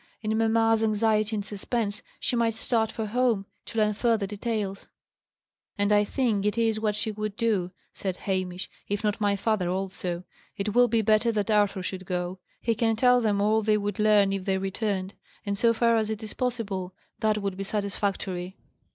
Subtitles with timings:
[0.23, 4.87] In mamma's anxiety and suspense, she might start for home, to learn further details."
[5.77, 9.69] "And I think it is what she would do," said Hamish: "if not my father
[9.69, 10.23] also.
[10.57, 12.39] It will be better that Arthur should go.
[12.61, 15.13] He can tell them all they would learn if they returned;
[15.45, 18.57] and so far as it is possible, that would be satisfactory."